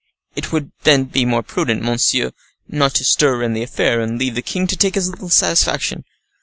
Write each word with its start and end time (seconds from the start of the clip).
"It 0.35 0.51
would 0.51 0.71
then 0.81 1.03
be 1.03 1.25
more 1.25 1.43
prudent, 1.43 1.83
monsieur, 1.83 2.31
not 2.67 2.95
to 2.95 3.03
stir 3.03 3.43
in 3.43 3.53
the 3.53 3.61
affair, 3.61 4.01
and 4.01 4.17
leave 4.17 4.33
the 4.33 4.41
king 4.41 4.65
to 4.65 4.75
take 4.75 4.95
this 4.95 5.07
little 5.07 5.29
satisfaction." 5.29 6.05